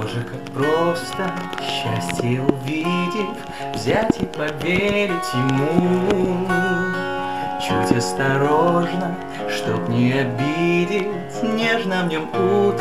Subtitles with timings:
[0.00, 3.36] Боже, как просто счастье увидев,
[3.74, 6.48] взять и поверить ему.
[7.60, 9.14] Чуть осторожно,
[9.50, 12.80] чтоб не обидеть, нежно в нем утонуть.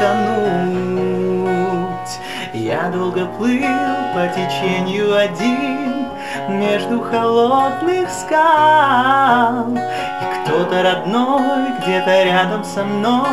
[2.53, 3.65] Я долго плыл
[4.13, 6.07] по течению один
[6.47, 13.27] между холодных скал, и кто-то родной где-то рядом со мной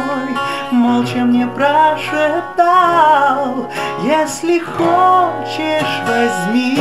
[0.76, 2.10] молча мне прошептал,
[4.02, 6.78] если хочешь, возьми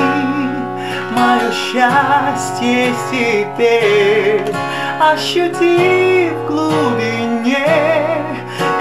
[1.11, 4.53] мое счастье теперь,
[4.99, 7.67] ощути в глубине,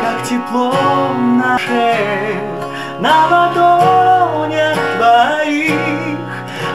[0.01, 0.75] как тепло
[1.39, 1.97] наше
[3.01, 6.29] на ладонях твоих,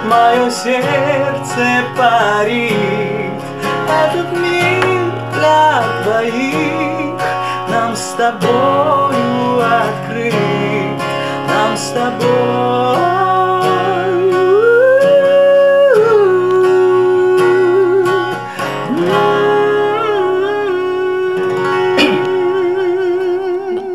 [0.06, 3.42] мое сердце парит,
[3.88, 6.99] этот мир для двоих
[7.90, 10.34] нам с тобою открыт,
[11.48, 13.10] нам с тобой.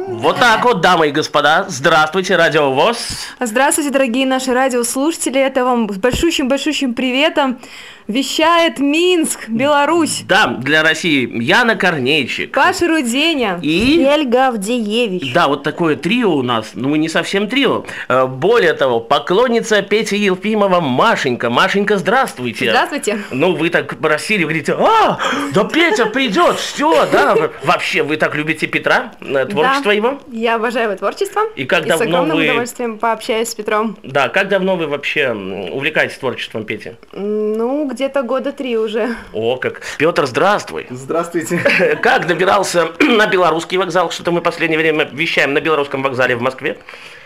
[0.09, 2.97] Вот так вот, дамы и господа, здравствуйте, Радио ВОЗ.
[3.39, 7.61] Здравствуйте, дорогие наши радиослушатели, это вам с большущим-большущим приветом.
[8.07, 10.25] Вещает Минск, Беларусь.
[10.29, 12.53] Да, для России Яна Корнейчик.
[12.53, 13.59] Паша Руденя.
[13.63, 14.05] И...
[14.05, 15.33] Эльга Авдеевич.
[15.33, 16.73] Да, вот такое трио у нас.
[16.75, 17.87] Ну, не совсем трио.
[18.09, 21.49] Э, Более того, поклонница Пети Елфимова Машенька.
[21.49, 22.69] Машенька, здравствуйте.
[22.69, 23.21] Здравствуйте.
[23.31, 25.19] Ну, вы так просили, говорите, а,
[25.55, 27.35] да Петя придет, все, да.
[27.65, 30.21] Вообще, вы так любите Петра, э, творчество Да, его?
[30.31, 31.41] Я обожаю его творчество.
[31.57, 33.97] И как с давно огромным вы- удовольствием пообщаюсь с Петром.
[34.03, 36.93] Да, как давно вы вообще увлекаетесь творчеством Пети?
[37.13, 39.17] Ну, где-то года три уже.
[39.33, 39.81] О, как.
[39.99, 40.87] Петр, здравствуй.
[40.91, 41.59] Здравствуйте.
[42.03, 44.11] Как добирался на белорусский вокзал?
[44.11, 46.79] Что-то мы в последнее время вещаем на белорусском вокзале в Москве.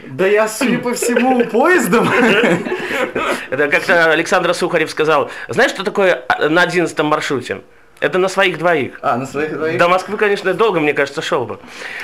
[0.06, 2.08] Да я, судя по всему, поездом.
[3.50, 7.62] Это как-то Александр Сухарев сказал, знаешь, что такое а, на одиннадцатом маршруте?
[8.00, 8.98] Это на своих двоих.
[9.02, 9.78] А, на своих двоих?
[9.78, 11.58] До Москвы, конечно, долго, мне кажется, шел бы.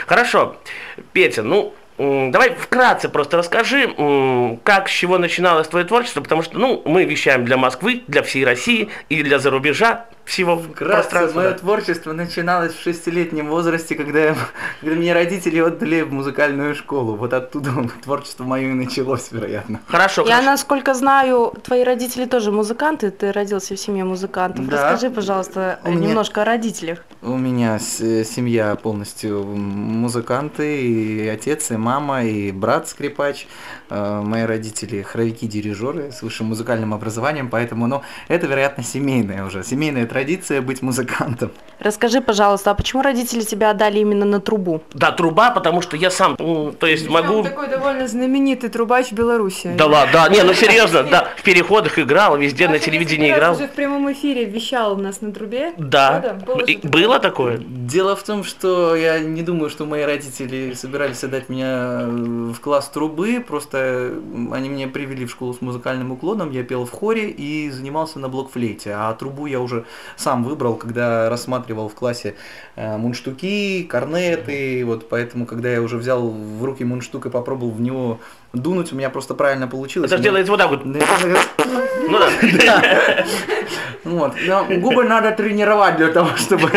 [0.06, 0.56] Хорошо.
[1.12, 3.88] Петя, ну, давай вкратце просто расскажи,
[4.64, 8.44] как, с чего начиналось твое творчество, потому что, ну, мы вещаем для Москвы, для всей
[8.44, 11.40] России и для зарубежа всего Вкратце, пространства.
[11.40, 11.58] мое да.
[11.58, 14.36] творчество начиналось в шестилетнем возрасте, когда, я-
[14.80, 17.14] когда меня родители отдали в музыкальную школу.
[17.16, 17.70] Вот оттуда
[18.02, 19.80] творчество мое и началось, вероятно.
[19.86, 20.50] Хорошо, Я, хорошо.
[20.50, 24.66] насколько знаю, твои родители тоже музыканты, ты родился в семье музыкантов.
[24.66, 24.92] Да.
[24.92, 27.04] Расскажи, пожалуйста, У меня- немножко о родителях.
[27.22, 33.46] У меня семья полностью музыканты, и отец, и мама, и брат скрипач.
[33.90, 40.06] Э, Мои родители хоровики-дирижеры с высшим музыкальным образованием, поэтому, ну, это, вероятно, семейная уже, семейная
[40.06, 41.52] традиция быть музыкантом.
[41.80, 44.80] Расскажи, пожалуйста, а почему родители тебя отдали именно на трубу?
[44.94, 47.38] Да, труба, потому что я сам, то есть могу...
[47.38, 49.74] Он такой довольно знаменитый трубач в Беларуси.
[49.76, 53.54] Да ладно, да, не, ну серьезно, да, в переходах играл, везде на телевидении играл.
[53.54, 55.72] уже в прямом эфире вещал у нас на трубе.
[55.76, 56.38] Да,
[56.82, 57.58] было такое?
[57.58, 62.06] Дело в том, что я не думаю, что мои родители собирались отдать меня э,
[62.54, 66.84] в класс трубы, просто м, они меня привели в школу с музыкальным уклоном, я пел
[66.84, 69.84] в хоре и занимался на блокфлейте, а трубу я уже
[70.16, 72.34] сам выбрал, когда рассматривал в классе
[72.76, 77.80] э, мундштуки, корнеты, вот поэтому, когда я уже взял в руки мундштук и попробовал в
[77.80, 78.20] него
[78.52, 80.10] дунуть, у меня просто правильно получилось.
[80.10, 80.84] Это же делается вот так вот.
[82.06, 82.30] Ну да.
[84.04, 84.34] Вот.
[84.46, 86.70] Но губы надо тренировать для того, чтобы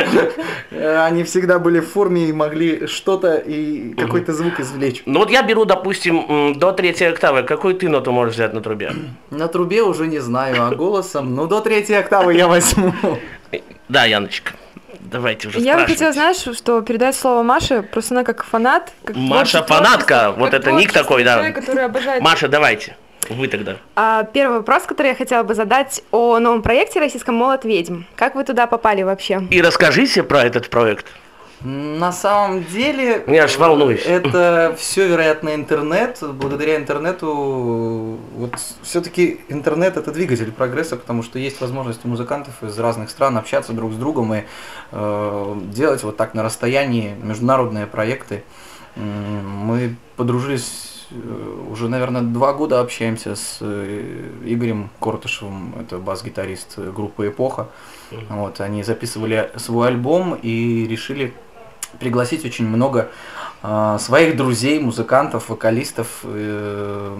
[0.71, 5.03] э, они всегда были в форме и могли что-то и какой-то звук извлечь.
[5.05, 7.43] Ну вот я беру, допустим, до третьей октавы.
[7.43, 8.93] Какую ты ноту можешь взять на трубе?
[9.29, 12.93] На трубе уже не знаю, а голосом, ну до третьей октавы я возьму.
[13.89, 14.51] Да, Яночка,
[14.99, 18.91] давайте уже Я бы хотела, знаешь, что передать слово Маше, просто она как фанат.
[19.03, 21.35] Как Маша фанатка, вот это ник такой, да.
[21.35, 22.21] Человек, который обожает.
[22.21, 22.95] Маша, давайте.
[23.29, 23.77] Вы тогда.
[23.95, 28.03] А, первый вопрос, который я хотела бы задать о новом проекте российском «Молот ведьм».
[28.15, 29.41] Как вы туда попали вообще?
[29.49, 31.05] И расскажите про этот проект.
[31.61, 33.23] На самом деле...
[33.25, 34.05] Я аж волнуюсь.
[34.05, 36.19] Это все, вероятно, интернет.
[36.21, 38.53] Благодаря интернету, вот
[38.83, 43.73] все-таки интернет это двигатель прогресса, потому что есть возможность у музыкантов из разных стран общаться
[43.73, 44.43] друг с другом и
[44.91, 48.43] э, делать вот так на расстоянии международные проекты.
[48.95, 50.96] Мы подружились
[51.69, 57.69] уже, наверное, два года общаемся с э, Игорем Кортышевым, это бас-гитарист группы «Эпоха».
[58.29, 61.33] Вот, они записывали свой альбом и решили
[61.99, 63.09] пригласить очень много
[63.63, 67.17] э, своих друзей, музыкантов, вокалистов, э,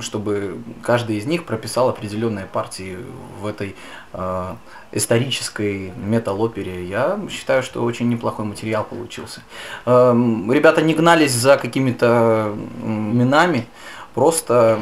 [0.00, 2.98] чтобы каждый из них прописал определенные партии
[3.40, 3.74] в этой
[4.12, 4.54] э,
[4.92, 6.84] исторической метал-опере.
[6.84, 9.42] Я считаю, что очень неплохой материал получился.
[9.86, 10.12] Э,
[10.50, 13.66] ребята не гнались за какими-то именами,
[14.14, 14.80] просто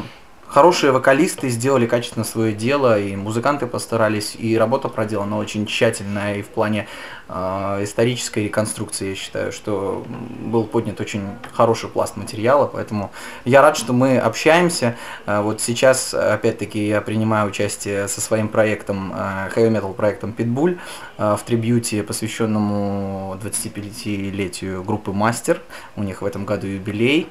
[0.49, 6.43] хорошие вокалисты сделали качественно свое дело, и музыканты постарались, и работа проделана очень тщательная, и
[6.43, 6.89] в плане
[7.29, 10.05] исторической реконструкции, я считаю, что
[10.41, 11.23] был поднят очень
[11.53, 13.11] хороший пласт материала, поэтому
[13.45, 14.97] я рад, что мы общаемся.
[15.27, 20.79] Э, вот сейчас, опять-таки, я принимаю участие со своим проектом, э, heavy metal проектом Pitbull,
[21.19, 25.61] в трибьюте, посвященному 25-летию группы Мастер.
[25.97, 27.29] У них в этом году юбилей.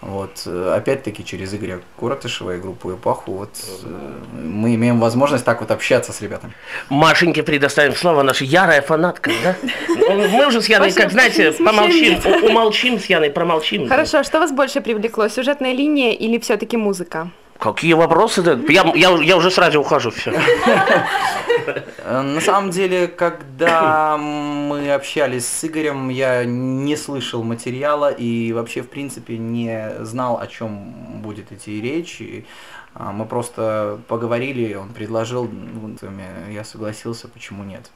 [0.00, 3.50] Вот, опять-таки через Игоря Куратышева и группу Эпаху вот
[3.84, 6.54] э, мы имеем возможность так вот общаться с ребятами.
[6.88, 9.56] Машеньке предоставим слово, наша ярая фанатка, да?
[10.08, 13.88] Мы уже с Яной, как знаете, помолчим, умолчим с Яной, промолчим.
[13.88, 17.30] Хорошо, а что вас больше привлекло, сюжетная линия или все-таки музыка?
[17.60, 18.42] Какие вопросы?
[18.70, 20.32] Я, я, я уже сразу ухожу, все.
[22.04, 28.80] Э, На самом деле, когда мы общались с Игорем, я не слышал материала и вообще,
[28.80, 32.22] в принципе, не знал, о чем будет идти речь.
[32.22, 32.46] И,
[32.94, 35.94] а, Мы просто поговорили, он предложил, ну,
[36.50, 37.90] я согласился, почему нет.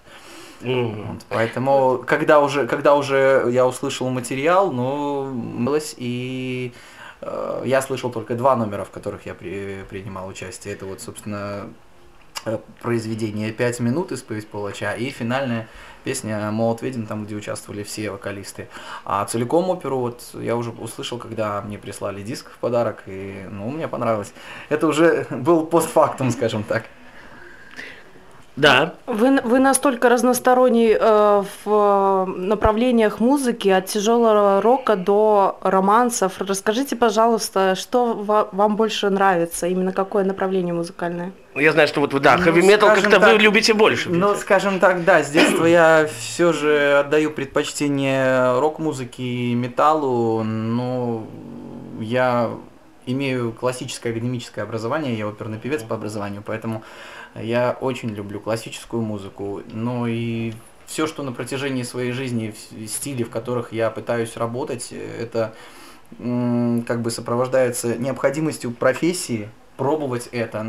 [0.64, 6.72] Вот, поэтому, когда уже, когда уже я услышал материал, ну, мылось, и
[7.20, 10.74] э, я слышал только два номера, в которых я при- принимал участие.
[10.74, 11.68] Это вот, собственно,
[12.46, 15.68] э, произведение «Пять минут» исповедь палача и финальная
[16.02, 18.68] песня «Молот ведьм», там, где участвовали все вокалисты.
[19.04, 23.70] А целиком оперу вот я уже услышал, когда мне прислали диск в подарок, и, ну,
[23.70, 24.32] мне понравилось.
[24.68, 26.84] Это уже был постфактум, скажем так.
[28.56, 28.94] Да.
[29.06, 36.40] Вы, вы настолько разносторонний э, в направлениях музыки, от тяжелого рока до романсов.
[36.40, 41.32] Расскажите, пожалуйста, что ва- вам больше нравится, именно какое направление музыкальное?
[41.56, 44.10] Я знаю, что вот вы, да, Ну, хэви-метал как-то вы любите больше.
[44.10, 51.26] Ну, скажем так, да, с детства я все же отдаю предпочтение рок-музыке и металлу, но
[52.00, 52.50] я
[53.06, 56.82] имею классическое академическое образование, я оперный певец по образованию, поэтому
[57.34, 60.52] я очень люблю классическую музыку, но и
[60.86, 62.54] все, что на протяжении своей жизни,
[62.86, 65.54] стили, в которых я пытаюсь работать, это
[66.18, 70.64] как бы сопровождается необходимостью профессии пробовать это.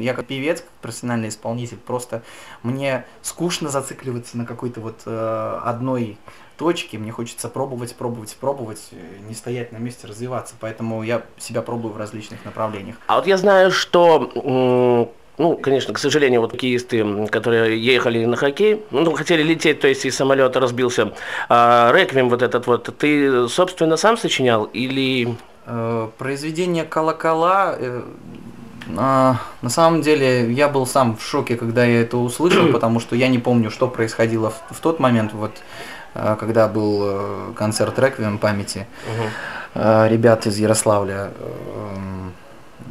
[0.00, 2.22] Я как певец, как профессиональный исполнитель, просто
[2.62, 6.16] мне скучно зацикливаться на какой-то вот э, одной
[6.56, 6.98] точке.
[6.98, 10.54] Мне хочется пробовать, пробовать, пробовать, э, не стоять на месте, развиваться.
[10.60, 12.96] Поэтому я себя пробую в различных направлениях.
[13.08, 18.82] А вот я знаю, что, ну, конечно, к сожалению, вот хоккеисты, которые ехали на хоккей,
[18.90, 21.12] ну, хотели лететь, то есть из самолета разбился,
[21.48, 25.36] а, реквием вот этот вот, ты, собственно, сам сочинял или...
[25.66, 27.74] Э, Произведение колокола.
[27.76, 28.02] э,
[28.96, 33.16] а, На самом деле я был сам в шоке, когда я это услышал, потому что
[33.16, 35.52] я не помню, что происходило в, в тот момент, вот
[36.14, 38.86] э, когда был концерт Реквием памяти
[39.74, 41.32] э, ребят из Ярославля.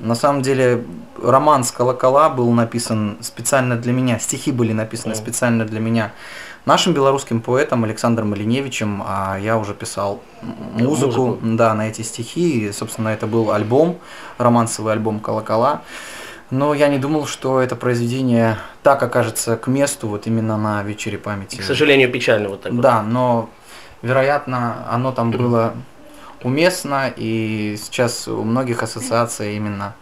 [0.01, 0.83] На самом деле
[1.21, 5.23] роман с колокола был написан специально для меня, стихи были написаны Мгм.
[5.23, 6.11] специально для меня
[6.65, 11.39] нашим белорусским поэтом Александром Малиневичем, а я уже писал музыку, Музыку.
[11.43, 12.67] да, на эти стихи.
[12.67, 13.97] И, собственно, это был альбом,
[14.37, 15.81] романсовый альбом «Колокола».
[16.51, 21.17] Но я не думал, что это произведение так окажется к месту вот именно на вечере
[21.17, 21.57] памяти.
[21.57, 22.81] К сожалению, печально вот так вот.
[22.81, 23.49] Да, но,
[24.03, 25.73] вероятно, оно там было
[26.45, 29.95] уместно, и сейчас у многих ассоциация именно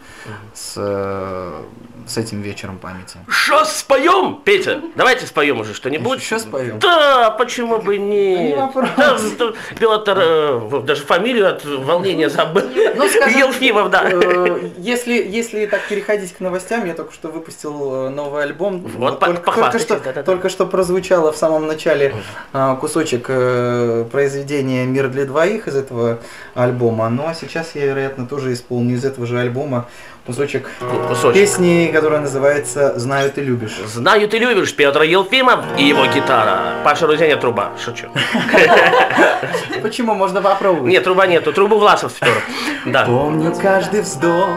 [0.52, 1.62] с, э,
[2.06, 3.18] с этим вечером памяти.
[3.28, 4.80] Что споем, Петя?
[4.96, 6.20] Давайте споем уже что-нибудь.
[6.20, 6.78] Еще споем?
[6.78, 8.48] Да, почему бы не?
[8.50, 8.88] Не вопрос.
[8.96, 12.62] Да, да, Петр, э, даже фамилию от волнения забыл.
[12.96, 14.02] Ну, скажем, Елфимов, да.
[14.10, 18.80] Э, Если, если так переходить к новостям, я только что выпустил э, новый альбом.
[18.96, 20.22] Вот, по- только, только что, да-да-да.
[20.22, 22.14] только что прозвучало в самом начале
[22.52, 26.18] э, кусочек э, произведения «Мир для двоих» из этого
[26.54, 27.08] альбома.
[27.08, 29.88] Ну а сейчас я, вероятно, тоже исполню из этого же альбома
[30.26, 30.68] кусочек
[31.08, 31.34] Кусочек.
[31.34, 33.76] песни, которая называется «Знаю, ты любишь».
[33.86, 36.58] Знаю, ты любишь Петра Елфимов и его гитара.
[36.82, 37.72] Паша Рузеня труба.
[37.82, 38.06] Шучу.
[39.82, 40.14] Почему?
[40.14, 40.90] Можно попробовать.
[40.90, 41.52] Нет, труба нету.
[41.52, 42.42] Трубу Власов спер.
[42.86, 43.04] Да.
[43.04, 44.48] Помню каждый вздох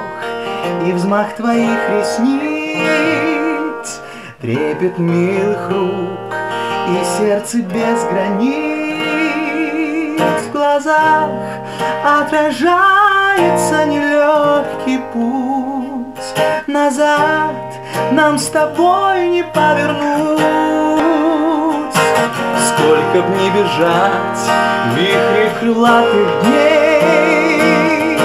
[0.86, 2.88] и взмах твоих ресниц,
[4.42, 6.34] Трепет милых рук
[6.90, 8.78] и сердце без границ.
[10.48, 11.30] В глазах
[12.06, 15.47] отражается нелегкий путь,
[16.88, 17.52] Назад
[18.14, 20.40] нам с тобой не повернуть.
[22.66, 24.50] Сколько б не бежать
[24.86, 28.18] в вихре крылатых дней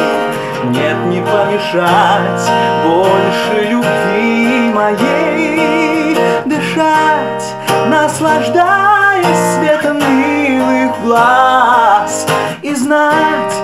[0.66, 2.50] Нет, не помешать
[2.84, 7.56] больше любви моей Дышать,
[7.88, 12.28] наслаждаясь светом милых глаз
[12.62, 13.54] И знать,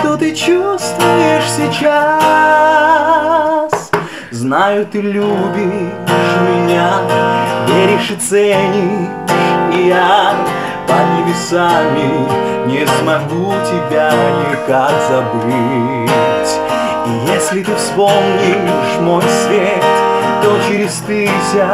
[0.00, 2.08] что ты чувствуешь сейчас
[4.38, 5.26] Знаю, ты любишь
[6.48, 7.00] меня,
[7.66, 9.08] веришь и ценишь
[9.74, 10.32] И я
[10.86, 12.08] под небесами
[12.68, 14.12] не смогу тебя
[14.48, 16.52] никак забыть.
[17.06, 19.84] И если ты вспомнишь мой свет,
[20.44, 21.66] то через тысячу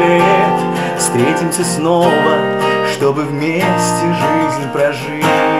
[0.00, 2.38] лет Встретимся снова,
[2.94, 5.51] чтобы вместе жизнь прожить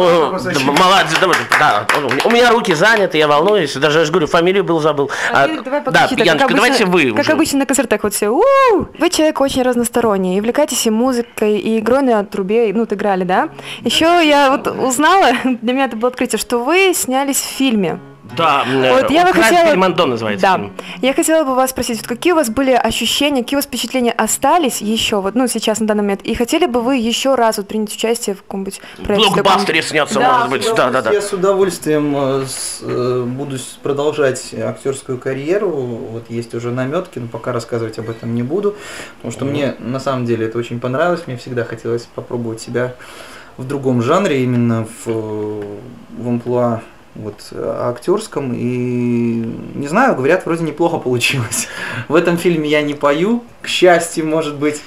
[0.00, 1.86] молодец, давай, да,
[2.24, 5.10] у меня руки заняты, я волнуюсь, даже, я же говорю, фамилию был забыл.
[5.32, 7.32] А, Давай да, Яночка, обычно- давайте вы Как уже.
[7.32, 8.28] обычно на концертах вот все.
[8.28, 8.86] «У-у-у».
[8.98, 13.24] Вы человек очень разносторонний, и увлекаетесь и музыкой, и игрой на трубе, ну, вот играли,
[13.24, 13.48] да?
[13.82, 17.98] Еще я вот узнала, для меня это было открытие, что вы снялись в фильме.
[18.36, 19.70] Да, э, Вот я бы «Украсть хотела...
[19.70, 20.42] Бельмондо» называется.
[20.46, 20.54] Да.
[20.56, 20.72] фильм.
[21.02, 24.12] Я хотела бы вас спросить, вот какие у вас были ощущения, какие у вас впечатления
[24.12, 27.68] остались еще, вот, ну, сейчас, на данный момент, и хотели бы вы еще раз вот
[27.68, 29.30] принять участие в каком-нибудь проекте?
[29.30, 31.12] Блокбастере сняться, Да, может быть, да, да, да.
[31.12, 35.70] Я с удовольствием э, с- э, буду продолжать актерскую карьеру.
[35.70, 38.76] Вот есть уже наметки, но пока рассказывать об этом не буду,
[39.16, 41.22] потому что мне на самом деле это очень понравилось.
[41.26, 42.94] Мне всегда хотелось попробовать себя
[43.56, 46.82] в другом жанре, именно в, в амплуа
[47.18, 48.52] вот, э, актерском.
[48.54, 49.44] И
[49.74, 51.68] не знаю, говорят, вроде неплохо получилось.
[52.08, 54.82] В этом фильме я не пою, к счастью, может быть.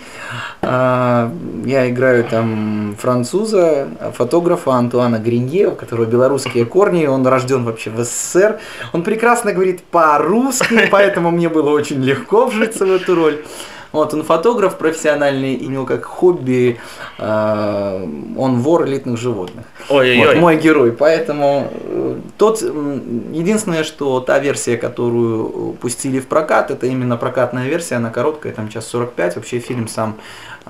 [0.62, 1.32] А,
[1.66, 8.04] Я играю там француза, фотографа Антуана Гринье, у которого белорусские корни, он рожден вообще в
[8.04, 8.60] СССР.
[8.94, 13.44] Он прекрасно говорит по-русски, поэтому мне было очень легко вжиться в эту роль.
[13.92, 16.80] Вот, он фотограф профессиональный, и у него как хобби,
[17.18, 18.08] э,
[18.38, 19.66] он вор элитных животных.
[19.90, 20.26] Ой-ой-ой.
[20.28, 20.92] Вот мой герой.
[20.92, 27.96] Поэтому э, тот единственное, что та версия, которую пустили в прокат, это именно прокатная версия,
[27.96, 29.38] она короткая, там час 45.
[29.38, 30.18] Вообще фильм сам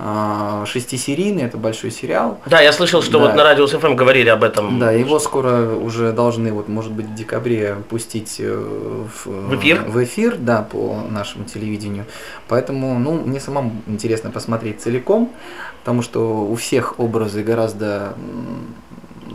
[0.02, 2.40] а, шестисерийный, это большой сериал.
[2.46, 3.26] Да, я слышал, что Да.
[3.26, 4.80] вот на радио СФМ говорили об этом.
[4.80, 9.82] Да, его скоро уже должны, вот, может быть, в декабре пустить э, в, В эфир?
[9.86, 12.06] в эфир, да, по нашему телевидению.
[12.48, 15.34] Поэтому, ну, мне самому интересно посмотреть целиком,
[15.80, 18.14] потому что у всех образы гораздо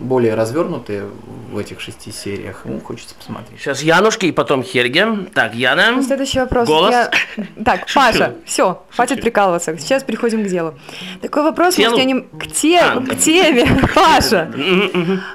[0.05, 1.05] более развернутые
[1.51, 2.63] в этих шести сериях.
[2.65, 3.61] Ну, хочется посмотреть.
[3.61, 5.07] Сейчас Янушки и потом Хельге.
[5.35, 5.93] Так, Яна.
[5.93, 6.67] Ну, Следующий вопрос.
[6.69, 6.91] Голос?
[6.93, 7.11] Я-
[7.65, 8.01] Так, Шучу.
[8.01, 9.77] Паша, все, хватит прикалываться.
[9.79, 10.75] Сейчас переходим к делу.
[11.23, 11.91] Такой вопрос, Телу?
[11.93, 12.21] может, я не...
[12.23, 13.01] к, те- А.
[13.01, 14.53] к теме, Паша.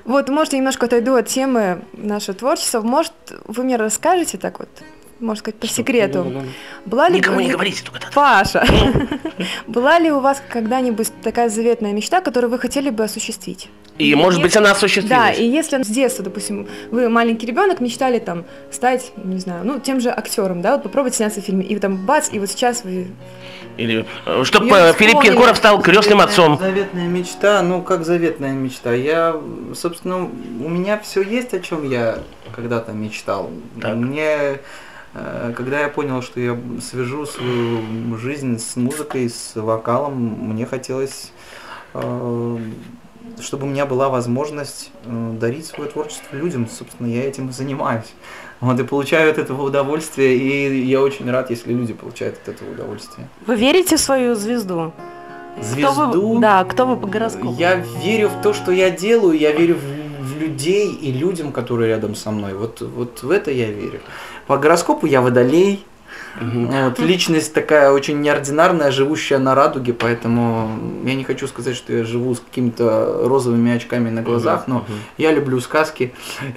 [0.05, 2.81] Вот, может, я немножко отойду от темы нашего творчества.
[2.81, 3.13] Может,
[3.45, 4.69] вы мне расскажете так вот,
[5.19, 6.43] можно сказать, по секрету.
[6.85, 8.13] Была ли Никому не говорите, только так.
[8.13, 8.65] Паша,
[9.67, 13.69] была ли у вас когда-нибудь такая заветная мечта, которую вы хотели бы осуществить?
[13.97, 15.09] И, может быть, она осуществилась.
[15.09, 19.79] Да, и если с детства, допустим, вы маленький ребенок, мечтали там стать, не знаю, ну,
[19.79, 22.85] тем же актером, да, вот попробовать сняться в фильме, и там бац, и вот сейчас
[22.85, 23.07] вы...
[23.75, 24.05] Или,
[24.43, 25.21] чтобы Я Филипп.
[25.21, 26.57] Киркоров стал крестным отцом.
[26.59, 28.93] Заветная мечта, ну как заветная мечта.
[28.93, 29.35] Я,
[29.73, 32.19] собственно, у меня все есть, о чем я
[32.53, 33.49] когда-то мечтал.
[33.81, 33.95] Так.
[33.95, 34.57] Мне, э,
[35.13, 40.13] когда я понял, что я свяжу свою жизнь с музыкой, с вокалом,
[40.53, 41.31] мне хотелось,
[41.93, 42.57] э,
[43.41, 46.67] чтобы у меня была возможность э, дарить свое творчество людям.
[46.69, 48.13] Собственно, я этим и занимаюсь.
[48.59, 52.71] Вот и получаю от этого удовольствие, и я очень рад, если люди получают от этого
[52.71, 53.29] удовольствие.
[53.47, 54.91] Вы верите в свою звезду?
[55.55, 56.33] Кто Звезду.
[56.35, 57.55] вы, да, кто вы по гороскопу?
[57.57, 62.15] Я верю в то, что я делаю, я верю в людей и людям, которые рядом
[62.15, 62.53] со мной.
[62.53, 63.99] Вот, вот в это я верю.
[64.50, 65.86] По гороскопу я водолей.
[66.41, 70.72] Вот, личность такая очень неординарная, живущая на радуге, поэтому
[71.06, 74.86] я не хочу сказать, что я живу с какими-то розовыми очками на глазах, но
[75.20, 76.13] я люблю сказки,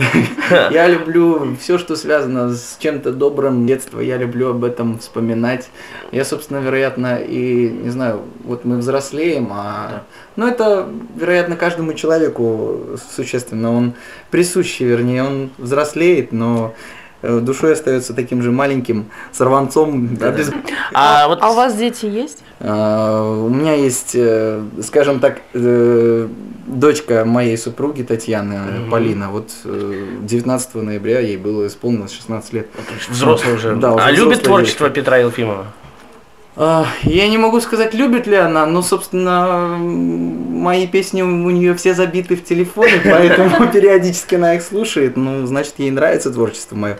[0.51, 3.67] я люблю все, что связано с чем-то добрым.
[3.67, 5.69] Детства, я люблю об этом вспоминать.
[6.13, 10.05] Я, собственно, вероятно, и, не знаю, вот мы взрослеем, а...
[10.37, 12.81] Ну, это, вероятно, каждому человеку
[13.15, 13.93] существенно, он
[14.31, 16.75] присущий, вернее, он взрослеет, но
[17.23, 20.07] душой остается таким же маленьким сорванцом.
[20.09, 20.51] без-
[20.93, 22.39] А вот А у вас дети есть?
[22.61, 26.29] А, У меня есть, э, скажем так, э,
[26.67, 28.91] дочка моей супруги Татьяны, Мгм.
[28.91, 29.31] Полина.
[29.31, 32.69] Вот э, 19 ноября ей было исполнилось 16 лет.
[33.09, 33.75] взрослый уже.
[33.77, 35.67] Да, уже а любит творчество Петра Елфимова?
[36.55, 41.95] А, Я не могу сказать, любит ли она, но, собственно, мои песни у нее все
[41.95, 45.17] забиты в телефоне, поэтому периодически она их слушает.
[45.17, 46.99] Ну, значит, ей нравится творчество мое.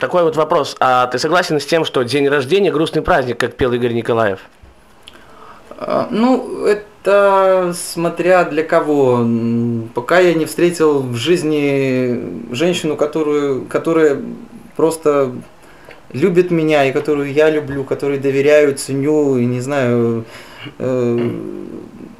[0.00, 0.76] Такой вот вопрос.
[0.80, 4.40] А ты согласен с тем, что день рождения грустный праздник, как пел Игорь Николаев?
[5.78, 9.26] А, Ну, это смотря для кого.
[9.94, 14.20] Пока я не встретил в жизни женщину, которую, которая
[14.76, 15.32] просто
[16.12, 20.24] любит меня и которую я люблю, которой доверяю, ценю, и не знаю,
[20.78, 21.30] э,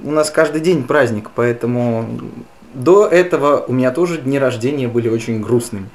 [0.02, 2.08] у нас каждый день праздник, поэтому
[2.74, 5.88] до этого у меня тоже дни рождения были очень грустными.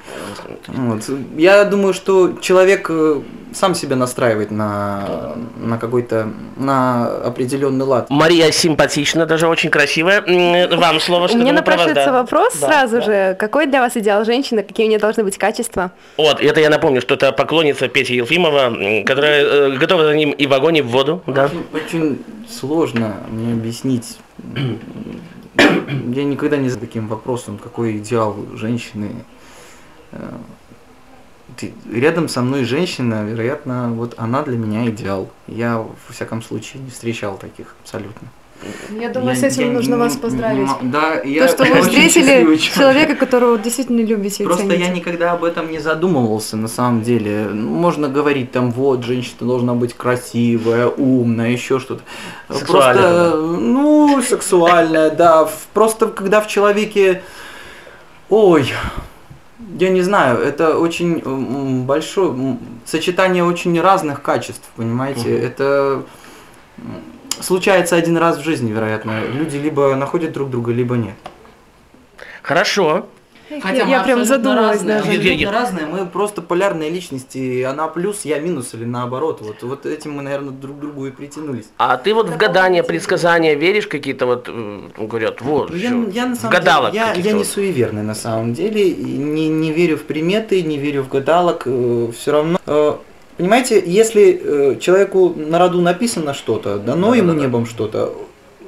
[0.67, 1.03] Вот.
[1.37, 3.21] Я думаю, что человек э,
[3.53, 8.09] сам себя настраивает на, на какой-то, на определенный лад.
[8.09, 10.21] Мария симпатична, даже очень красивая.
[10.21, 12.11] Вам слово, У что вас, напрашивается да.
[12.11, 13.01] вопрос Да, сразу да.
[13.01, 13.35] же.
[13.39, 14.63] Какой для вас идеал женщины?
[14.63, 15.91] Какие у нее должны быть качества?
[16.17, 20.45] Вот, это я напомню, что это поклонница Пети Елфимова, которая э, готова за ним и
[20.45, 21.23] в огонь, и в воду.
[21.27, 21.45] Да.
[21.45, 24.17] Очень, очень сложно мне объяснить.
[25.87, 29.25] Я никогда не задаю таким вопросом, какой идеал женщины.
[30.11, 30.37] Э,
[31.89, 35.29] Рядом со мной женщина, вероятно, вот она для меня идеал.
[35.47, 38.27] Я, во всяком случае, не встречал таких абсолютно.
[38.99, 40.69] Я думаю, с этим нужно вас поздравить.
[40.81, 44.91] Да, я То, что вы встретили человека, которого действительно любите и Просто я цените.
[44.91, 47.49] никогда об этом не задумывался, на самом деле.
[47.51, 52.01] Ну, Можно говорить там, вот, женщина должна быть красивая, умная, еще что-то.
[52.49, 55.49] Сексуальная, Просто, ну, сексуальная, да.
[55.73, 57.21] Просто когда в человеке,
[58.29, 58.71] ой,
[59.79, 65.29] я не знаю, это очень большое сочетание очень разных качеств, понимаете?
[65.29, 65.45] Мгм.
[65.45, 66.03] Это
[67.41, 69.21] случается один раз в жизни, вероятно.
[69.33, 71.15] Люди либо находят друг друга, либо нет.
[72.41, 73.05] Хорошо.
[73.61, 75.09] Хотя я мы прям задумалась разные, даже.
[75.09, 79.39] абсолютно Я- я- разные, мы просто полярные личности, она плюс, я минус или наоборот.
[79.41, 81.65] Вот, вот этим мы, наверное, друг к другу и притянулись.
[81.77, 86.25] А ты вот в гадания, предсказания веришь какие-то вот, э, говорят, вот, Я, всё, я
[86.25, 90.03] на самом гадалок деле, я, я не суеверный на самом деле, не, не верю в
[90.03, 91.67] приметы, не верю в гадалок,
[92.17, 92.59] все равно.
[93.37, 97.45] Понимаете, если э, человеку на роду написано что-то, дано ему Да-да-да.
[97.45, 98.13] небом что-то,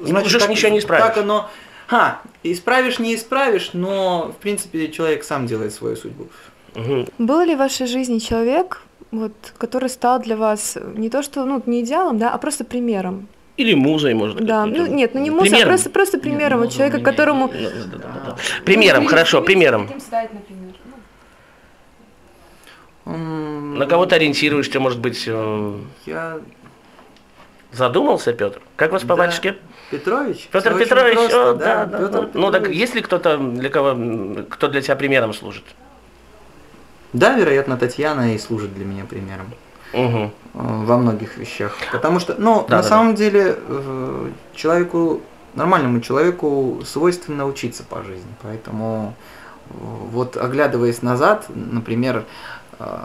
[0.02, 1.06] Уже ж ничего не исправишь.
[1.06, 1.48] Так оно,
[1.86, 6.26] ха, исправишь, не исправишь, но в принципе человек сам делает свою судьбу.
[6.74, 7.06] Мгм.
[7.18, 11.62] Был ли в вашей жизни человек, вот, который стал для вас не то что ну,
[11.66, 13.26] не идеалом, да, а просто примером?
[13.56, 15.68] Или музой, может Да, ну нет, ну не муза, а Примером.
[15.68, 17.50] просто, просто примером, вот муза у человека, меня которому...
[17.52, 18.36] Ну, да, да, да, да.
[18.64, 19.86] Примером, Ну, хорошо, примером.
[19.88, 20.67] Каким стать, например?
[23.12, 26.38] На кого ты ориентируешься, может быть, э, Я
[27.72, 28.60] задумался, Петр?
[28.76, 29.16] Как вас по Да.
[29.16, 29.56] батюшке?
[29.90, 30.48] Петрович.
[30.52, 32.28] Петр очень Петрович, просто, о, да, да, Петр да.
[32.34, 32.78] Ну так Петрович.
[32.80, 33.96] есть ли кто-то, для кого,
[34.50, 35.64] кто для тебя примером служит?
[37.14, 39.46] Да, вероятно, Татьяна и служит для меня примером
[39.94, 40.30] Угу.
[40.52, 41.74] во многих вещах.
[41.90, 45.22] Потому что, ну, Да, на да, самом деле, э, человеку,
[45.54, 48.30] нормальному человеку свойственно учиться по жизни.
[48.42, 49.14] Поэтому
[49.70, 52.24] вот оглядываясь назад, например,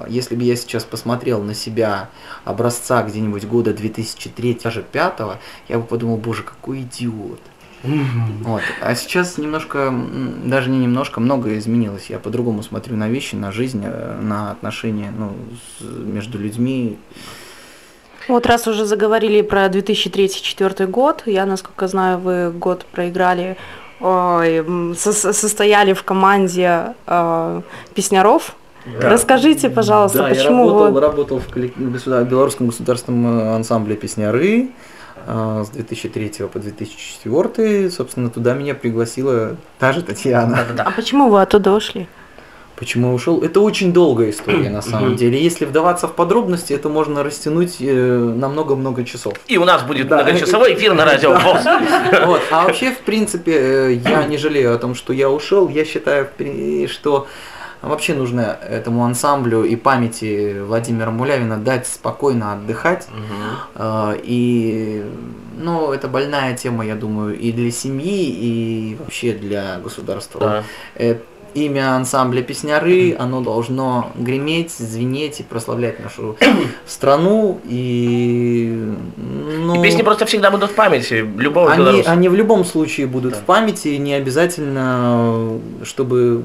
[0.08, 2.10] если бы я сейчас посмотрел на себя
[2.46, 7.40] образца где-нибудь года 2003, даже 2005, я бы подумал, боже, какой идиот.
[8.44, 8.62] Вот.
[8.82, 9.94] А сейчас немножко,
[10.46, 12.06] даже не немножко, многое изменилось.
[12.10, 15.34] Я по-другому смотрю на вещи, на жизнь, э, на отношения ну,
[15.80, 16.98] с- между людьми.
[18.30, 23.58] Вот раз уже заговорили про 2003-2004 год, я, насколько знаю, вы год проиграли,
[24.00, 27.62] ой, м, со- состояли в команде э,
[27.96, 28.56] песняров.
[29.00, 31.02] Расскажите, пожалуйста, да, почему я работал, вы...
[31.02, 34.70] работал в коллек- Белорусском государственном э, ансамбле «Песняры»
[35.26, 37.90] э, с 2003 по 2004.
[37.92, 40.66] Собственно, туда меня пригласила та же Татьяна.
[40.78, 42.08] А почему вы оттуда ушли?
[42.76, 43.42] Почему я ушел?
[43.44, 45.42] Это очень долгая история на самом деле.
[45.42, 49.36] Если вдаваться в подробности, это можно растянуть э, на много-много часов.
[49.48, 50.16] И у нас будет Да.
[50.24, 51.64] многочасовой эфир на радио ВОЗ.
[52.26, 52.42] Вот.
[52.52, 55.70] А вообще, в принципе, я не жалею о том, что я ушел.
[55.70, 56.88] Я считаю, при-
[57.90, 63.08] вообще нужно этому ансамблю и памяти Владимира Мулявина дать спокойно отдыхать.
[63.76, 65.06] Э, И,
[65.58, 70.40] ну, это больная тема, я думаю, и для семьи, и вообще для государства.
[70.40, 70.64] Да.
[70.96, 71.18] Э,
[71.54, 76.36] Имя ансамбля «Песняры», оно должно греметь, звенеть и прославлять нашу
[76.88, 77.60] страну.
[77.66, 82.12] И, ну, И песни просто всегда будут в памяти любого они, белоруса.
[82.12, 83.40] они в любом случае будут Да.
[83.40, 86.44] в памяти, не обязательно, чтобы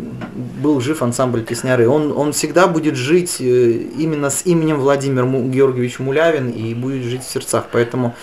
[0.62, 1.88] был жив ансамбль Песняры.
[1.88, 7.22] Он, он всегда будет жить э, именно с именем Владимир Георгиевич Мулявин и будет жить
[7.22, 7.66] в сердцах.
[7.72, 8.14] Поэтому,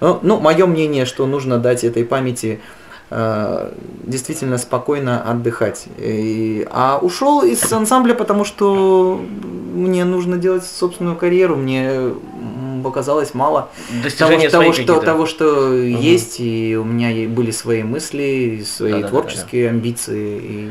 [0.00, 2.79] ну, ну, мое мнение, что нужно дать этой памяти э,
[3.10, 5.86] действительно спокойно отдыхать.
[5.98, 9.20] И- а ушел из ансамбля, потому что
[9.74, 12.12] мне нужно делать собственную карьеру, мне
[12.82, 13.68] показалось мало
[14.02, 19.08] Достижения того, свои что, того, что есть, и у меня были свои мысли, свои Да-да-да-да-да.
[19.08, 20.70] творческие амбиции, и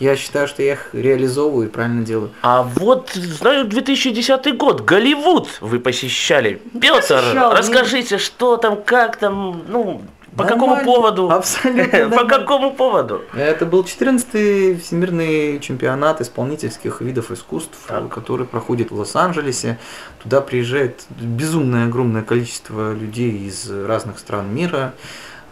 [0.00, 2.30] я считаю, что я их реализовываю и правильно делаю.
[2.42, 6.60] А вот, знаю, 2010 год, Голливуд вы посещали.
[6.80, 10.02] Петр, посещал, расскажите, что там, как там, ну,
[10.36, 11.30] по какому Нормально, поводу?
[11.30, 13.22] абсолютно По какому поводу?
[13.34, 18.08] Это был 14-й всемирный чемпионат исполнительских видов искусств, Так.
[18.08, 19.78] который проходит в Лос-Анджелесе.
[20.22, 24.92] Туда приезжает безумное огромное количество людей из разных стран мира.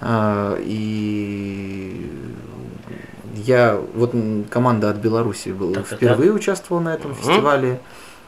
[0.00, 2.10] А, И
[3.36, 4.14] я, вот
[4.50, 7.20] команда от Беларуси была, Так, так, впервые участвовала на этом Мгм.
[7.20, 7.80] фестивале.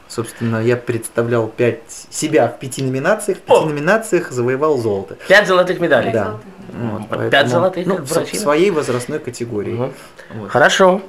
[0.07, 3.39] Собственно, я представлял пять, себя в пяти номинациях.
[3.39, 3.65] В пяти О!
[3.65, 5.17] номинациях завоевал золото.
[5.27, 6.11] Пять золотых медалей.
[6.11, 6.37] Да.
[6.71, 9.73] Вот, Пять золотых, ну, в своей возрастной категории.
[9.73, 9.93] Мгм.
[10.35, 10.49] Вот.
[10.49, 11.01] Хорошо.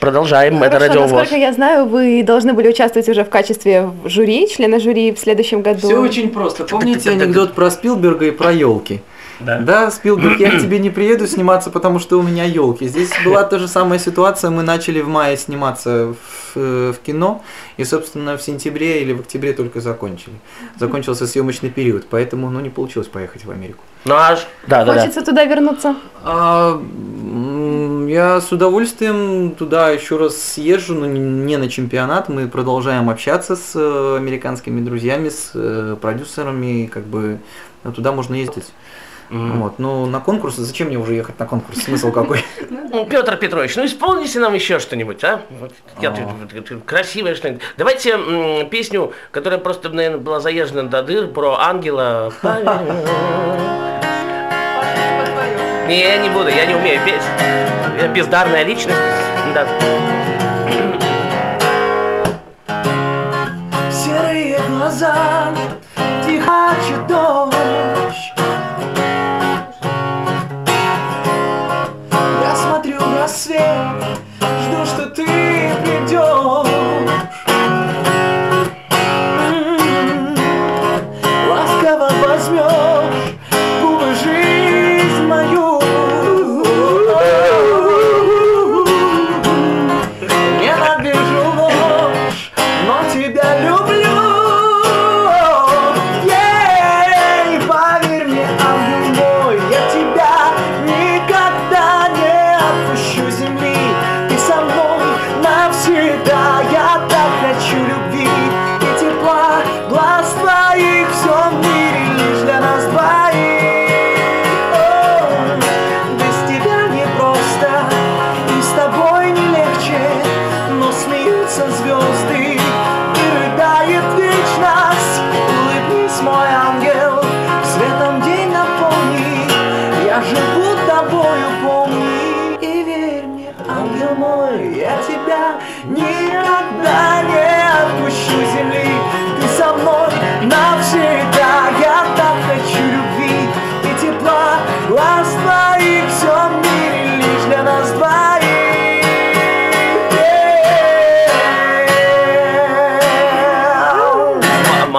[0.00, 0.62] Продолжаем.
[0.62, 1.10] Это Хорошо, радиовоз.
[1.10, 5.62] насколько я знаю, вы должны были участвовать уже в качестве жюри, члена жюри в следующем
[5.62, 5.88] году.
[5.88, 6.64] Все очень просто.
[6.64, 9.00] Помните анекдот про Спилберга и про елки?
[9.40, 9.58] Да.
[9.58, 12.88] Да, Спилберг, я к тебе не приеду сниматься, потому что у меня елки.
[12.88, 14.50] Здесь была та же самая ситуация.
[14.50, 17.42] Мы начали в мае сниматься в, э, в кино,
[17.76, 20.34] и, собственно, в сентябре или в октябре только закончили.
[20.78, 23.84] Закончился съемочный период, поэтому ну, не получилось поехать в Америку.
[24.04, 25.00] Ну аж, да, да, да.
[25.00, 25.96] Хочется туда вернуться.
[26.22, 26.80] А,
[28.08, 32.28] я с удовольствием туда еще раз съезжу, но не- не на чемпионат.
[32.28, 37.40] Мы продолжаем общаться с э, американскими друзьями, с э, продюсерами, как бы
[37.84, 38.66] ну, туда можно ездить.
[39.30, 39.60] Мгм.
[39.60, 39.78] Вот.
[39.78, 41.82] Но на конкурс, зачем мне уже ехать на конкурс?
[41.82, 42.44] Смысл какой?
[42.88, 45.42] Ну, Петр Петрович, ну исполните нам еще что-нибудь, а?
[45.50, 45.72] Вот,
[46.86, 47.62] красивое что-нибудь.
[47.76, 48.16] Давайте
[48.70, 52.32] песню, которая просто, наверное, была заезжена до дыр, про ангела.
[55.88, 57.22] Не, я не буду, я не умею петь.
[58.00, 58.98] Я бездарная личность.
[59.54, 59.66] Да.
[63.90, 65.54] Серые глаза,
[66.26, 67.75] тихачет дождь.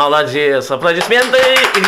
[0.08, 0.74] aplaular disso,
[1.76, 1.82] e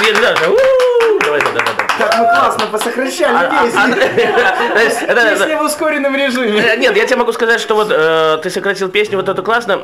[0.51, 1.88] Uh!
[1.99, 3.79] Как мы классно посокращали А- а- песни.
[3.79, 6.61] а- Песни в ускоренном режиме.
[6.61, 9.77] Э, Нет, я тебе могу сказать, что вот э, ты сократил песню, вот это классно.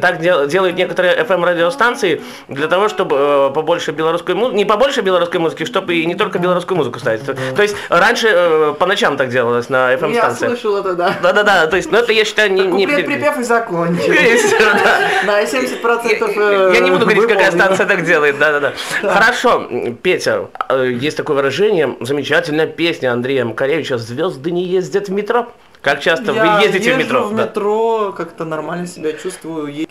[0.00, 5.02] Так дел- делают некоторые FM радиостанции для того, чтобы э, побольше белорусской музыки, не побольше
[5.02, 7.22] белорусской музыки, чтобы и не только белорусскую музыку ставить.
[7.26, 10.52] То есть раньше по ночам так делалось на FM Я станциях.
[10.52, 11.14] слышал это, да.
[11.22, 12.62] Да-да-да, то есть, ну это я считаю не...
[12.66, 14.12] не- Куплет, припев и закончил.
[15.24, 18.72] На 70% Я не буду говорить, какая станция так делает, да-да-да.
[19.02, 19.66] Хорошо,
[20.02, 25.48] Петя, есть такое выражение, замечательная песня Андрея Макаревича «Звезды не ездят в метро».
[25.82, 27.22] Как часто Я вы ездите в метро?
[27.24, 27.44] в Да.
[27.44, 29.72] метро, как-то нормально себя чувствую.
[29.72, 29.90] Есть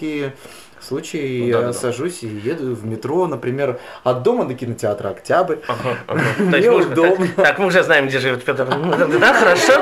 [0.81, 1.73] случаи, Ну, я да-да-да.
[1.73, 5.57] сажусь и еду в метро, например, от дома до кинотеатра «Октябрь».
[5.67, 6.21] Ага, ага.
[6.37, 7.27] То Мне удобно.
[7.35, 8.65] Так, мы уже знаем, где живет Петр.
[8.65, 9.73] Да, хорошо.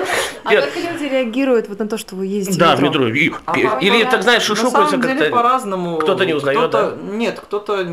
[0.44, 3.04] А как люди реагируют вот на то, что вы ездите Да, в в метро?
[3.46, 5.36] А Или, так знаешь, На шушукаются самом деле как-то.
[5.36, 5.98] по-разному.
[5.98, 7.84] Кто-то не узнает, кто-то- Нет, кто-то...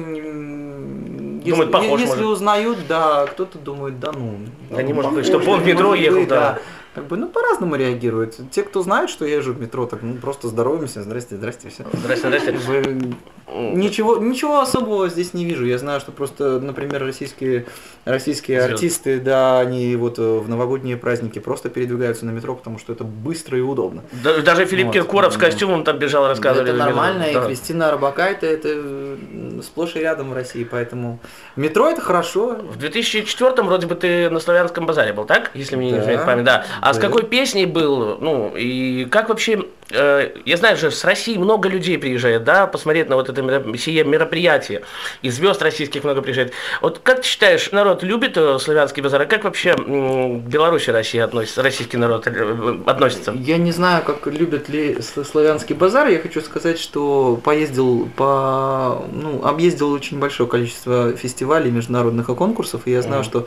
[1.51, 2.25] Думает, похож, Если может.
[2.25, 4.39] узнают, да, кто-то думает, да ну.
[4.71, 6.59] Да не может быть, чтоб он в метро может ехал, да.
[6.95, 8.39] Как бы, ну, по-разному реагируют.
[8.53, 11.85] Те, кто знает, что я езжу в метро, так ну, просто здороваемся, здрасте, здрасте, все.
[11.93, 13.15] Здрасте, здрасте.
[13.47, 15.65] Ничего, ничего особого здесь не вижу.
[15.67, 17.67] Я знаю, что просто, например, российские,
[18.05, 18.75] российские Звезды.
[18.75, 23.05] артисты, да, они вот э, в новогодние праздники просто передвигаются на метро, потому что это
[23.05, 24.03] быстро и удобно.
[24.25, 24.95] Да- Даже Филипп Вот.
[24.95, 26.71] Киркоров с костюмом там бежал, рассказывали.
[26.71, 27.43] это нормально, Да.
[27.45, 31.19] и Кристина Арбакайте это м, сплошь и рядом в России, поэтому
[31.55, 32.57] метро это хорошо.
[32.57, 35.51] В 2004 вроде бы ты на славянском базаре был, так?
[35.55, 36.01] Если мне не Да.
[36.03, 36.65] изменяет память, да.
[36.81, 37.07] А с Да.
[37.07, 38.17] какой песней был?
[38.21, 39.61] Ну, и как вообще...
[39.91, 44.83] э, я знаю же, с России много людей приезжает, да, посмотреть на вот это мероприятие.
[45.23, 46.53] И звезд российских много приезжает.
[46.81, 49.23] Вот как ты считаешь, народ любит э, славянский базар?
[49.23, 53.33] А как вообще м, к Беларуси Россия относится, российский народ э, относится?
[53.33, 56.09] Я не знаю, как любят ли славянский базар.
[56.09, 62.83] Я хочу сказать, что поездил по, ну, объездил очень большое количество фестивалей, международных и конкурсов,
[62.87, 63.25] и я знаю, Мгм.
[63.25, 63.47] что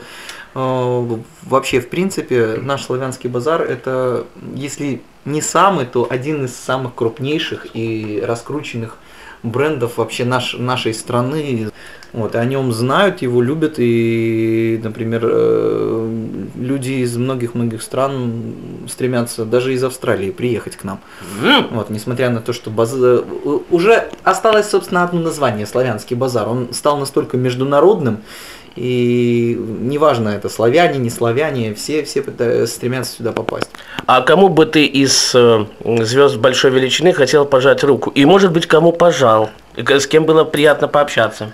[0.54, 6.94] э, вообще, в принципе, наш славянский базар это, если не самый, то один из самых
[6.94, 8.96] крупнейших и раскрученных
[9.42, 11.70] брендов вообще наш, нашей страны.
[12.14, 18.54] Вот, о нем знают, его любят, и, например, э, люди из многих-многих стран
[18.88, 21.00] стремятся даже из Австралии приехать к нам.
[21.70, 23.22] Вот, несмотря на то, что база...
[23.44, 26.48] у- уже осталось, собственно, одно название «Славянский базар».
[26.48, 28.22] Он стал настолько международным,
[28.78, 32.22] и неважно, это славяне, не славяне, все, все
[32.66, 33.68] стремятся сюда попасть.
[34.06, 35.66] А кому бы ты из э,
[36.04, 38.10] звезд большой величины хотел пожать руку?
[38.10, 39.50] И, может быть, кому пожал?
[39.76, 41.50] С кем было приятно пообщаться?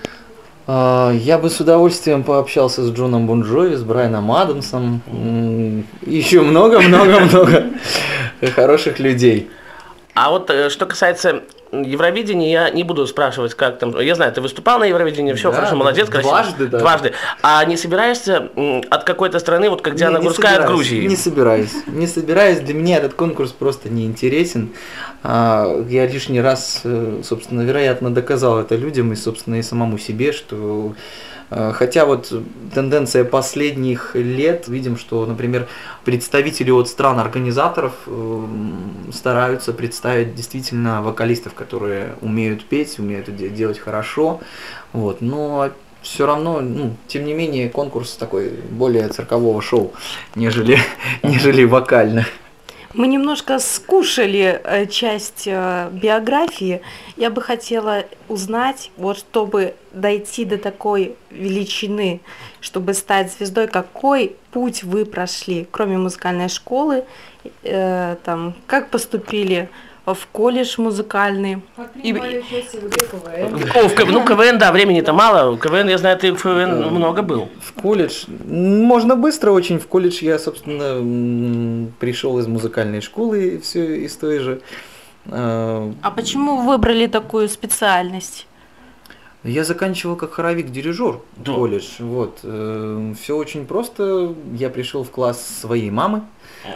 [0.66, 5.02] А, Я бы с удовольствием пообщался с Джоном Бонджови, с Брайаном Адамсом,
[6.04, 7.70] еще много-много-много
[8.54, 9.48] хороших людей.
[10.14, 11.42] А вот э, что касается
[11.82, 13.98] Евровидения, я не буду спрашивать, как там.
[14.00, 16.32] Я знаю, ты выступал на Евровидении, все Да, хорошо, молодец, красиво.
[16.32, 16.82] дважды даже.
[16.82, 17.12] Дважды.
[17.42, 18.48] А не собираешься
[18.90, 21.06] от какой-то страны, вот как Диана Не- не Гурская от Грузии?
[21.06, 21.72] Не собираюсь.
[21.86, 22.60] Не собираюсь.
[22.60, 24.70] Для меня этот конкурс просто не интересен.
[25.22, 30.32] А, Я лишний раз, э, собственно, вероятно, доказал это людям и, собственно, и самому себе,
[30.32, 30.94] что
[31.50, 32.32] Хотя вот
[32.74, 35.68] тенденция последних лет, видим, что, например,
[36.04, 43.78] представители от стран-организаторов эм, стараются представить действительно вокалистов, которые умеют петь, умеют это де- делать
[43.78, 44.40] хорошо.
[44.92, 45.20] Вот.
[45.20, 45.70] Но
[46.02, 49.92] все равно, ну, тем не менее, конкурс такой более циркового шоу,
[50.34, 50.78] нежели,
[51.22, 52.26] нежели вокально.
[52.92, 56.80] Мы немножко скушали э, часть э, биографии.
[57.16, 62.20] Я бы хотела узнать, вот чтобы дойти до такой величины,
[62.60, 67.04] чтобы стать звездой, какой путь вы прошли, кроме музыкальной школы,
[67.62, 69.68] э, там, как поступили
[70.06, 71.62] в колледж музыкальный.
[72.02, 73.70] И- участие в КВН.
[73.74, 75.56] О, в ну, КВН, да, времени-то мало.
[75.56, 77.48] КВН, я знаю, ты в КВН много был.
[77.62, 79.78] В колледж можно быстро очень.
[79.78, 84.60] В колледж я, собственно, пришел из музыкальной школы, все из той же.
[85.26, 88.46] Э, А почему вы выбрали такую специальность?
[89.42, 91.52] Я заканчивал как хоровик-дирижер Да.
[91.52, 91.84] колледж.
[92.00, 92.38] Вот.
[92.40, 94.34] Все очень просто.
[94.54, 96.22] Я пришел в класс своей мамы.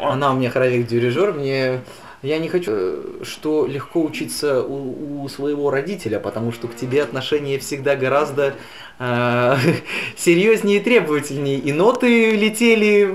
[0.02, 1.32] Она у меня хоровик-дирижер.
[1.32, 1.80] Мне
[2.22, 7.02] я не хочу, э, что легко учиться у, у своего родителя, потому что к тебе
[7.02, 8.54] отношения всегда гораздо
[8.98, 9.56] э,
[10.16, 11.58] серьезнее и требовательнее.
[11.58, 13.14] И ноты летели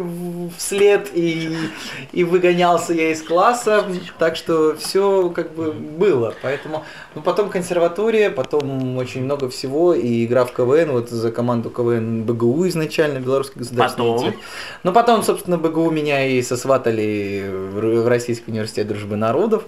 [0.57, 1.57] вслед, и,
[2.13, 3.85] и выгонялся я из класса,
[4.19, 6.33] так что все как бы было.
[6.41, 11.69] Поэтому, ну потом консерватория, потом очень много всего, и игра в КВН, вот за команду
[11.69, 14.25] КВН БГУ изначально, Белорусский государственный Потом?
[14.25, 14.39] театр.
[14.83, 19.63] Ну потом, собственно, БГУ меня и сосватали в Российский университет дружбы народов.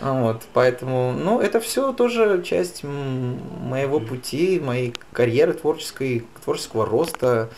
[0.00, 7.50] Вот, поэтому, ну, это все тоже часть моего пути, моей карьеры творческой, творческого роста.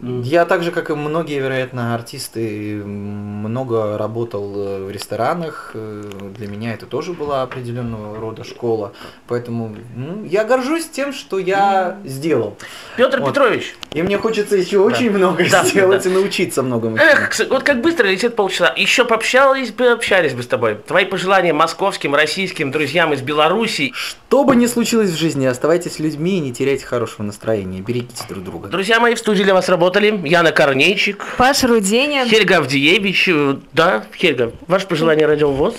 [0.00, 5.72] Я так же, как и многие, вероятно, артисты, много работал э, в ресторанах.
[5.74, 6.04] Э,
[6.36, 8.92] Для меня это тоже была определенного рода школа.
[9.26, 12.56] Поэтому ну, я горжусь тем, что я сделал.
[12.96, 13.30] Петр Вот.
[13.30, 16.10] Петрович, И мне хочется еще очень много Да, сделать да.
[16.10, 16.96] и научиться многому.
[16.96, 18.72] эх, вот как быстро летит полчаса.
[18.76, 20.76] Еще пообщались бы, общались бы с тобой.
[20.76, 23.90] Твои пожелания московским, российским друзьям из Беларуси.
[23.96, 27.80] Что бы ни случилось в жизни, оставайтесь людьми и не теряйте хорошего настроения.
[27.80, 28.57] Берегите друг друга.
[28.66, 32.26] Друзья мои, в студии для вас работали Яна Корнейчик, Паша Руденин.
[32.28, 33.28] Хельга Авдеевич.
[33.28, 35.74] э, Да, Хельга, ваше пожелание радиовоз.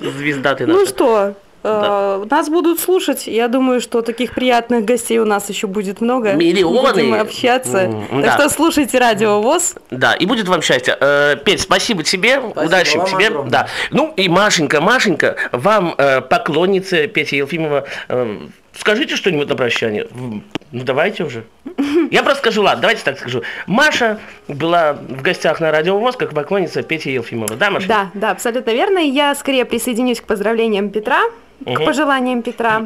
[0.00, 0.86] Звезда ты Ну наша.
[0.88, 1.34] что,
[1.64, 3.26] э, нас будут слушать.
[3.26, 6.32] Я думаю, что таких приятных гостей у нас еще будет много.
[6.34, 6.92] Миллионы.
[6.92, 7.78] Будем общаться.
[7.78, 8.32] М, Так да.
[8.38, 9.74] что слушайте радио ВОЗ.
[9.90, 10.96] Да, и будет вам счастье.
[11.00, 13.26] Э, Петь, спасибо тебе, удачи вам тебе.
[13.28, 13.50] огромное.
[13.50, 13.68] Да.
[13.90, 15.94] Ну и Машенька, Машенька, вам
[16.28, 18.36] поклонница Петя Елфимова, э,
[18.74, 20.06] скажите что-нибудь на прощание.
[20.12, 20.42] Ну
[20.84, 21.44] давайте уже.
[22.10, 23.42] Я просто скажу, ладно, давайте так скажу.
[23.66, 27.88] Маша была в гостях на радио ВОЗ как поклонница Пети Елфимова, да, Маша?
[27.88, 28.98] Да, да, абсолютно верно.
[28.98, 31.20] И я скорее присоединюсь к поздравлениям Петра,
[31.64, 31.84] к Мгм.
[31.84, 32.82] пожеланиям Петра.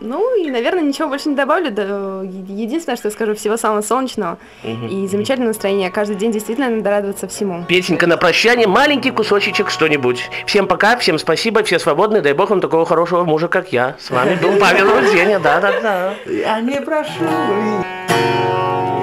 [0.00, 1.70] Ну и, наверное, ничего больше не добавлю.
[1.70, 5.90] Да, единственное, что я скажу, всего самого солнечного и замечательного настроения.
[5.90, 7.64] Каждый день действительно надо радоваться всему.
[7.68, 10.30] Петенька, на прощание маленький кусочек что-нибудь.
[10.46, 12.22] Всем пока, всем спасибо, все свободны.
[12.22, 13.96] Дай бог вам такого хорошего мужа, как я.
[13.98, 16.14] С вами был Павел Руденя, да-да-да.
[16.26, 17.24] Я не прошу,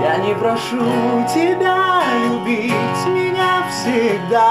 [0.04, 0.78] я не прошу
[1.32, 4.44] тебя любить меня всегда.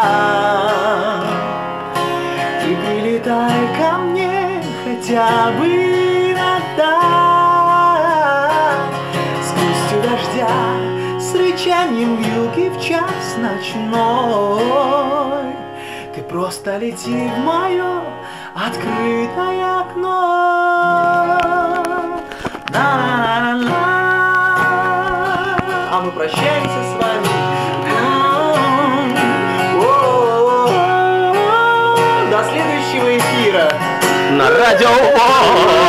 [2.63, 6.06] Ты прилетай ко мне хотя бы
[11.66, 14.62] с рычанием вьюги в час ночной.
[16.14, 18.02] Ты просто лети в мое
[18.55, 21.38] открытое окно.
[22.68, 23.70] На-на-на-на.
[25.90, 27.26] А мы прощаемся с вами.
[32.31, 33.72] До следующего эфира.
[34.31, 35.86] На радио.